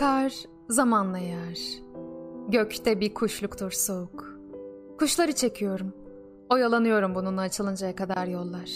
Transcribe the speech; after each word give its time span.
Kar 0.00 0.34
zamanla 0.68 1.18
yağar. 1.18 1.58
Gökte 2.48 3.00
bir 3.00 3.14
kuşluktur 3.14 3.70
soğuk. 3.70 4.40
Kuşları 4.98 5.32
çekiyorum. 5.32 5.92
Oyalanıyorum 6.50 7.14
bununla 7.14 7.40
açılıncaya 7.40 7.94
kadar 7.94 8.26
yollar. 8.26 8.70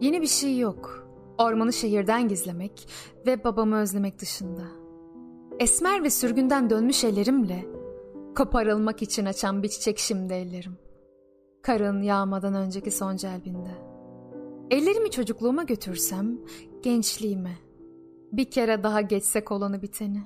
Yeni 0.00 0.22
bir 0.22 0.26
şey 0.26 0.58
yok. 0.58 1.08
Ormanı 1.38 1.72
şehirden 1.72 2.28
gizlemek 2.28 2.88
ve 3.26 3.44
babamı 3.44 3.76
özlemek 3.76 4.18
dışında. 4.18 4.62
Esmer 5.58 6.02
ve 6.02 6.10
sürgünden 6.10 6.70
dönmüş 6.70 7.04
ellerimle 7.04 7.66
koparılmak 8.36 9.02
için 9.02 9.24
açan 9.24 9.62
bir 9.62 9.68
çiçek 9.68 9.98
şimdi 9.98 10.32
ellerim. 10.32 10.78
Karın 11.62 12.02
yağmadan 12.02 12.54
önceki 12.54 12.90
son 12.90 13.16
celbinde. 13.16 13.74
Ellerimi 14.70 15.10
çocukluğuma 15.10 15.62
götürsem 15.62 16.38
gençliğime. 16.82 17.65
Bir 18.32 18.50
kere 18.50 18.82
daha 18.82 19.00
geçsek 19.00 19.52
olanı 19.52 19.82
biteni. 19.82 20.22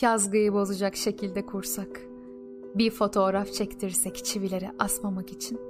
Yazgıyı 0.00 0.52
bozacak 0.52 0.96
şekilde 0.96 1.46
kursak. 1.46 2.00
Bir 2.74 2.90
fotoğraf 2.90 3.52
çektirsek 3.52 4.24
çivileri 4.24 4.70
asmamak 4.78 5.32
için. 5.32 5.60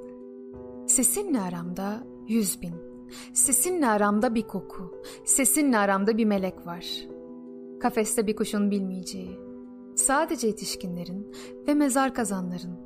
Sesinle 0.87 1.41
aramda 1.41 2.07
yüz 2.29 2.63
bin. 2.63 2.75
Sesinle 3.33 3.87
aramda 3.87 4.35
bir 4.35 4.43
koku. 4.43 5.03
Sesinle 5.25 5.79
aramda 5.79 6.17
bir 6.17 6.25
melek 6.25 6.67
var. 6.67 6.87
Kafeste 7.81 8.27
bir 8.27 8.37
kuşun 8.37 8.71
bilmeyeceği. 8.71 9.39
Sadece 9.95 10.47
yetişkinlerin 10.47 11.33
ve 11.69 11.75
mezar 11.75 12.15
kazanların. 12.15 12.79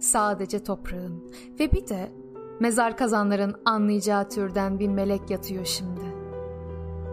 Sadece 0.00 0.62
toprağın 0.62 1.30
ve 1.60 1.72
bir 1.72 1.88
de 1.88 2.12
mezar 2.60 2.96
kazanların 2.96 3.54
anlayacağı 3.64 4.28
türden 4.28 4.78
bir 4.78 4.88
melek 4.88 5.30
yatıyor 5.30 5.64
şimdi. 5.64 6.05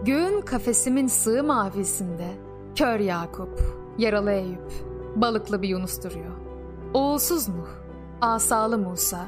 Göğün 0.04 0.40
kafesimin 0.40 1.06
sığ 1.06 1.42
mavisinde 1.42 2.28
kör 2.74 3.00
Yakup, 3.00 3.60
yaralı 3.98 4.32
Eyüp, 4.32 4.72
balıklı 5.16 5.62
bir 5.62 5.68
Yunus 5.68 6.04
duruyor. 6.04 6.32
Oğulsuz 6.94 7.48
Nuh, 7.48 7.68
asalı 8.20 8.78
Musa, 8.78 9.26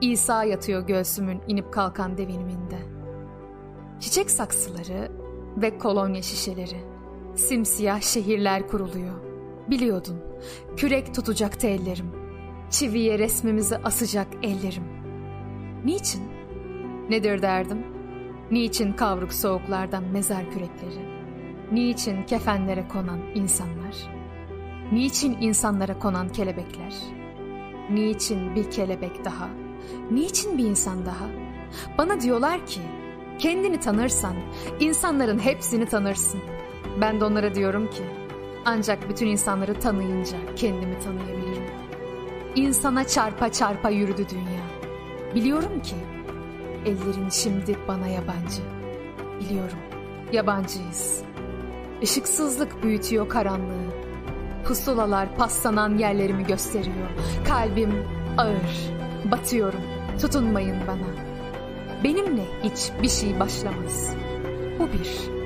İsa 0.00 0.44
yatıyor 0.44 0.86
göğsümün 0.86 1.40
inip 1.48 1.72
kalkan 1.72 2.18
deviniminde. 2.18 2.78
Çiçek 4.00 4.30
saksıları 4.30 5.12
ve 5.56 5.78
kolonya 5.78 6.22
şişeleri, 6.22 6.84
simsiyah 7.34 8.00
şehirler 8.00 8.68
kuruluyor. 8.68 9.14
Biliyordun, 9.70 10.20
kürek 10.76 11.14
tutacaktı 11.14 11.66
ellerim, 11.66 12.10
çiviye 12.70 13.18
resmimizi 13.18 13.76
asacak 13.76 14.28
ellerim. 14.42 14.84
Niçin? 15.84 16.22
Nedir 17.10 17.42
derdim? 17.42 17.99
Niçin 18.50 18.92
kavruk 18.92 19.32
soğuklardan 19.32 20.04
mezar 20.04 20.50
kürekleri? 20.50 21.20
Niçin 21.72 22.22
kefenlere 22.22 22.88
konan 22.88 23.20
insanlar? 23.34 23.96
Niçin 24.92 25.36
insanlara 25.40 25.98
konan 25.98 26.28
kelebekler? 26.28 26.94
Niçin 27.90 28.56
bir 28.56 28.70
kelebek 28.70 29.24
daha? 29.24 29.48
Niçin 30.10 30.58
bir 30.58 30.64
insan 30.64 31.06
daha? 31.06 31.26
Bana 31.98 32.20
diyorlar 32.20 32.66
ki, 32.66 32.80
kendini 33.38 33.80
tanırsan 33.80 34.34
insanların 34.80 35.38
hepsini 35.38 35.86
tanırsın. 35.86 36.40
Ben 37.00 37.20
de 37.20 37.24
onlara 37.24 37.54
diyorum 37.54 37.90
ki, 37.90 38.02
ancak 38.64 39.08
bütün 39.08 39.26
insanları 39.26 39.80
tanıyınca 39.80 40.38
kendimi 40.56 40.98
tanıyabilirim. 40.98 41.64
İnsana 42.54 43.06
çarpa 43.06 43.52
çarpa 43.52 43.90
yürüdü 43.90 44.26
dünya. 44.30 44.64
Biliyorum 45.34 45.82
ki 45.82 45.96
Ellerin 46.86 47.28
şimdi 47.30 47.76
bana 47.88 48.06
yabancı. 48.06 48.62
Biliyorum, 49.40 49.78
yabancıyız. 50.32 51.22
Işıksızlık 52.02 52.82
büyütüyor 52.82 53.28
karanlığı. 53.28 53.90
Pusulalar 54.64 55.36
paslanan 55.36 55.98
yerlerimi 55.98 56.46
gösteriyor. 56.46 57.08
Kalbim 57.48 57.92
ağır, 58.38 58.92
batıyorum. 59.24 59.80
Tutunmayın 60.20 60.76
bana. 60.86 61.30
Benimle 62.04 62.44
hiç 62.62 62.90
bir 63.02 63.08
şey 63.08 63.40
başlamaz. 63.40 64.14
Bu 64.78 64.88
bir. 64.92 65.40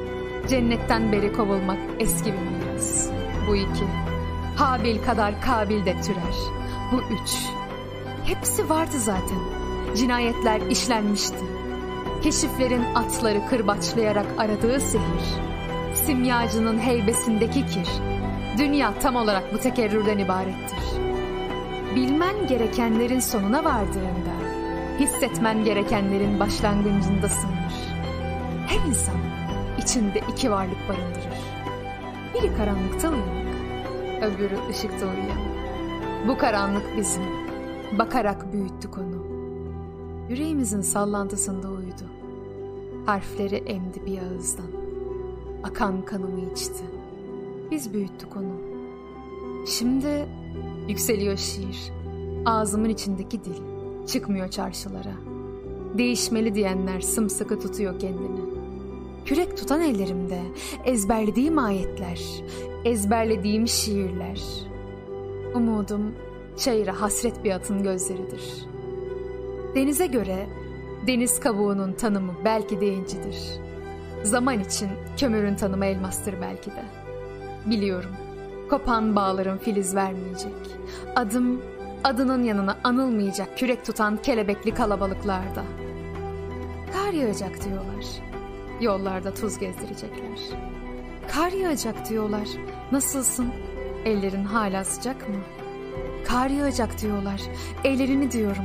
Cennetten 0.48 1.12
beri 1.12 1.32
kovulmak 1.32 1.78
eski 1.98 2.32
bir 2.32 2.38
miras. 2.38 3.10
Bu 3.48 3.56
iki. 3.56 3.84
Habil 4.56 5.02
kadar 5.02 5.40
Kabil 5.40 5.86
de 5.86 6.00
türer. 6.00 6.34
Bu 6.92 6.96
üç. 7.14 7.46
Hepsi 8.24 8.68
vardı 8.68 8.98
zaten 8.98 9.63
cinayetler 9.96 10.60
işlenmişti. 10.60 11.44
Keşiflerin 12.22 12.84
atları 12.94 13.46
kırbaçlayarak 13.50 14.26
aradığı 14.38 14.80
sehir, 14.80 15.24
simyacının 16.06 16.78
heybesindeki 16.78 17.66
kir, 17.66 17.88
dünya 18.58 18.94
tam 18.98 19.16
olarak 19.16 19.54
bu 19.54 19.58
tekerrürden 19.58 20.18
ibarettir. 20.18 20.78
Bilmen 21.94 22.46
gerekenlerin 22.46 23.20
sonuna 23.20 23.64
vardığında, 23.64 24.34
hissetmen 24.98 25.64
gerekenlerin 25.64 26.40
başlangıcındasındır. 26.40 27.74
Her 28.66 28.88
insan 28.88 29.20
içinde 29.78 30.20
iki 30.32 30.50
varlık 30.50 30.88
barındırır. 30.88 31.44
Biri 32.34 32.56
karanlıkta 32.56 33.08
uyanık, 33.08 33.54
öbürü 34.22 34.58
ışıkta 34.70 35.06
uyuyan. 35.06 35.38
Bu 36.28 36.38
karanlık 36.38 36.96
bizim. 36.96 37.22
Bakarak 37.98 38.52
büyüttük 38.52 38.98
onu. 38.98 39.33
Yüreğimizin 40.30 40.80
sallantısında 40.80 41.68
uyudu. 41.68 42.10
Harfleri 43.06 43.54
emdi 43.54 44.06
bir 44.06 44.18
ağızdan. 44.18 44.70
Akan 45.62 46.04
kanımı 46.04 46.40
içti. 46.52 46.84
Biz 47.70 47.92
büyüttük 47.94 48.36
onu. 48.36 48.54
Şimdi 49.66 50.26
yükseliyor 50.88 51.36
şiir. 51.36 51.92
Ağzımın 52.44 52.88
içindeki 52.88 53.44
dil 53.44 53.56
çıkmıyor 54.06 54.48
çarşılara. 54.48 55.14
Değişmeli 55.98 56.54
diyenler 56.54 57.00
sımsıkı 57.00 57.60
tutuyor 57.60 57.98
kendini. 57.98 58.40
Kürek 59.24 59.56
tutan 59.56 59.80
ellerimde 59.80 60.40
ezberlediğim 60.84 61.58
ayetler, 61.58 62.20
ezberlediğim 62.84 63.68
şiirler. 63.68 64.42
Umudum 65.54 66.14
çayıra 66.56 67.00
hasret 67.00 67.44
bir 67.44 67.50
atın 67.50 67.82
gözleridir.'' 67.82 68.74
Denize 69.74 70.06
göre 70.06 70.46
deniz 71.06 71.40
kabuğunun 71.40 71.92
tanımı 71.92 72.34
belki 72.44 72.80
de 72.80 72.88
incidir. 72.88 73.36
Zaman 74.22 74.60
için 74.60 74.88
kömürün 75.16 75.54
tanımı 75.54 75.86
elmastır 75.86 76.34
belki 76.40 76.70
de. 76.70 76.84
Biliyorum, 77.66 78.10
kopan 78.70 79.16
bağların 79.16 79.58
filiz 79.58 79.94
vermeyecek. 79.94 80.52
Adım 81.16 81.62
adının 82.04 82.42
yanına 82.42 82.78
anılmayacak 82.84 83.58
kürek 83.58 83.84
tutan 83.84 84.16
kelebekli 84.16 84.74
kalabalıklarda. 84.74 85.64
Kar 86.92 87.12
yağacak 87.12 87.64
diyorlar. 87.64 88.04
Yollarda 88.80 89.34
tuz 89.34 89.58
gezdirecekler. 89.58 90.38
Kar 91.32 91.52
yağacak 91.52 92.08
diyorlar. 92.08 92.48
Nasılsın? 92.92 93.48
Ellerin 94.04 94.44
hala 94.44 94.84
sıcak 94.84 95.28
mı? 95.28 95.36
Kar 96.26 96.50
yağacak 96.50 97.02
diyorlar. 97.02 97.42
Ellerini 97.84 98.30
diyorum 98.30 98.64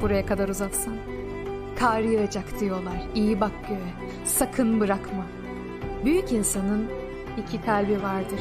buraya 0.00 0.26
kadar 0.26 0.48
uzatsan. 0.48 0.94
Kar 1.78 2.00
yağacak 2.00 2.60
diyorlar. 2.60 3.08
İyi 3.14 3.40
bak 3.40 3.52
göğe. 3.68 4.08
Sakın 4.24 4.80
bırakma. 4.80 5.26
Büyük 6.04 6.32
insanın 6.32 6.90
iki 7.38 7.62
kalbi 7.62 8.02
vardır. 8.02 8.40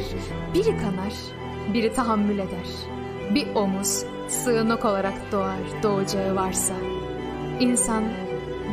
Biri 0.53 0.77
kanar, 0.77 1.13
biri 1.73 1.93
tahammül 1.93 2.39
eder. 2.39 2.67
Bir 3.35 3.55
omuz 3.55 4.05
sığınak 4.29 4.85
olarak 4.85 5.31
doğar 5.31 5.59
doğacağı 5.83 6.35
varsa. 6.35 6.73
İnsan 7.59 8.03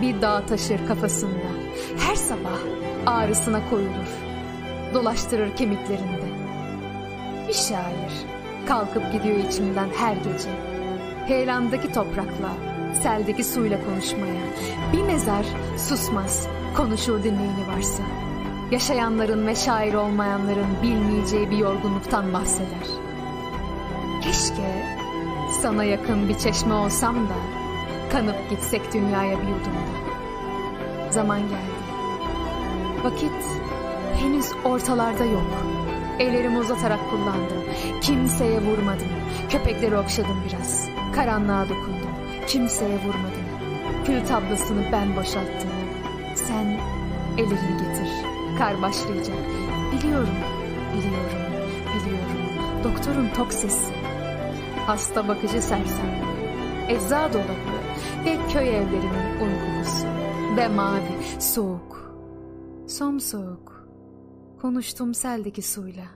bir 0.03 0.23
dağ 0.23 0.47
taşır 0.47 0.87
kafasında. 0.89 1.49
Her 1.99 2.15
sabah 2.15 2.59
ağrısına 3.07 3.71
koyulur. 3.71 4.09
Dolaştırır 4.95 5.57
kemiklerinde. 5.57 6.29
Bir 7.49 7.55
şair 7.55 8.39
kalkıp 8.69 9.13
gidiyor 9.13 9.37
içimden 9.37 9.89
her 9.97 10.17
gece. 10.17 10.51
Heyelandaki 11.27 11.93
toprakla 11.93 12.68
seldeki 13.03 13.45
suyla 13.45 13.85
konuşmaya. 13.85 14.43
Bir 14.93 15.03
mezar 15.03 15.47
susmaz, 15.77 16.49
konuşur 16.77 17.25
dinleyeni 17.25 17.69
varsa. 17.77 18.03
Yaşayanların 18.71 19.47
ve 19.47 19.55
şair 19.55 19.95
olmayanların 19.95 20.67
bilmeyeceği 20.83 21.51
bir 21.51 21.57
yorgunluktan 21.57 22.33
bahseder. 22.33 22.89
Keşke 24.23 24.87
sana 25.63 25.85
yakın 25.85 26.29
bir 26.29 26.39
çeşme 26.39 26.75
olsam 26.75 27.17
da 27.17 27.39
kanıp 28.13 28.51
gitsek 28.51 28.95
dünyaya 28.95 29.39
bir 29.39 29.49
yudumda. 29.49 29.99
Zaman 31.11 31.41
geldi. 31.41 31.79
Vakit 33.05 33.45
henüz 34.23 34.47
ortalarda 34.65 35.25
yok. 35.25 35.67
Ellerimi 36.19 36.59
uzatarak 36.59 37.11
kullandım. 37.11 37.65
Kimseye 38.01 38.61
vurmadım. 38.61 39.09
Köpekleri 39.51 39.97
okşadım 39.97 40.37
biraz. 40.49 40.89
Karanlığa 41.15 41.69
dokundum. 41.69 42.09
Kimseye 42.49 42.97
vurmadım. 42.97 43.49
Kül 44.07 44.27
tablasını 44.27 44.83
ben 44.93 45.17
boşalttım. 45.17 45.71
Sen 46.35 46.81
ellerini 47.39 47.83
getir. 47.83 48.09
Kar 48.59 48.83
başlayacak. 48.83 49.37
Biliyorum, 49.93 50.35
Biliyorum, 50.95 51.39
biliyorum. 51.95 52.85
Doktorun 52.85 53.29
tok 53.37 53.53
sesi. 53.53 53.93
Hasta 54.87 55.29
bakıcı 55.29 55.63
sersem. 55.63 56.15
Ecza 56.89 57.33
dolabı 57.33 57.79
ve 58.25 58.39
köy 58.53 58.69
evlerinin 58.69 59.41
un 59.41 59.53
kokusu. 59.61 60.07
Ve 60.57 60.69
mavi, 60.69 61.41
soğuk. 61.41 62.15
Somsoğuk. 62.87 63.89
Konuştum 64.61 65.15
seldeki 65.15 65.63
suyla. 65.63 66.07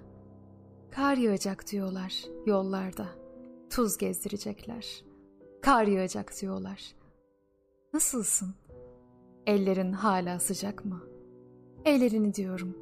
Kar 0.90 1.16
yağacak 1.16 1.70
diyorlar 1.70 2.14
yollarda. 2.46 3.06
Tuz 3.70 3.96
gezdirecekler. 3.96 5.11
Kar 5.62 5.84
yağacak 5.84 6.40
diyorlar. 6.40 6.94
Nasılsın? 7.92 8.54
Ellerin 9.46 9.92
hala 9.92 10.40
sıcak 10.40 10.84
mı? 10.84 11.00
Ellerini 11.84 12.34
diyorum. 12.34 12.76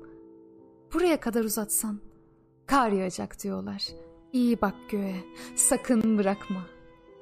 Buraya 0.94 1.21
kadar 1.21 1.44
uzatsan. 1.44 2.00
Kar 2.67 2.93
yağacak 2.93 3.43
diyorlar. 3.43 3.88
İyi 4.32 4.61
bak 4.61 4.75
göğe. 4.91 5.25
Sakın 5.56 6.19
bırakma. 6.19 6.67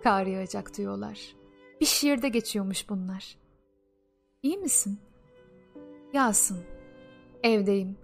Kar 0.02 0.26
yağacak 0.26 0.76
diyorlar. 0.76 1.36
Bir 1.80 1.86
şiirde 1.86 2.28
geçiyormuş 2.28 2.88
bunlar. 2.88 3.38
İyi 4.42 4.58
misin? 4.58 4.98
Yağsın. 6.12 6.58
Evdeyim. 7.42 7.96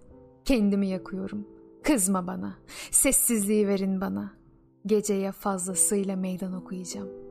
Kendimi 0.45 0.87
yakıyorum. 0.87 1.47
Kızma 1.83 2.27
bana. 2.27 2.57
Sessizliği 2.91 3.67
verin 3.67 4.01
bana. 4.01 4.33
Geceye 4.85 5.31
fazlasıyla 5.31 6.15
meydan 6.15 6.53
okuyacağım.'' 6.53 7.24